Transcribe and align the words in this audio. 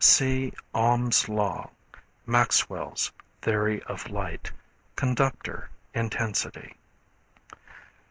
(See 0.03 0.51
Ohm's 0.73 1.29
Law 1.29 1.69
Maxwell's 2.25 3.11
Theory 3.43 3.83
of 3.83 4.09
Light 4.09 4.51
Conductor 4.95 5.69
Intensity.) 5.93 6.73